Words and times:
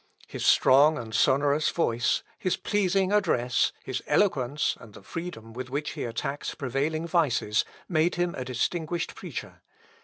His 0.27 0.43
strong 0.43 0.97
and 0.97 1.13
sonorous 1.13 1.69
voice, 1.69 2.23
his 2.39 2.57
pleasing 2.57 3.11
address, 3.11 3.71
his 3.83 4.01
eloquence, 4.07 4.75
and 4.79 4.95
the 4.95 5.03
freedom 5.03 5.53
with 5.53 5.69
which 5.69 5.91
he 5.91 6.05
attacked 6.05 6.57
prevailing 6.57 7.05
vices, 7.05 7.63
made 7.87 8.15
him 8.15 8.33
a 8.33 8.43
distinguished 8.43 9.13
preacher. 9.13 9.61